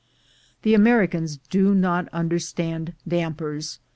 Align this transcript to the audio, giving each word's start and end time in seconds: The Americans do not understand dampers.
The 0.63 0.73
Americans 0.73 1.37
do 1.51 1.75
not 1.75 2.09
understand 2.09 2.93
dampers. 3.07 3.77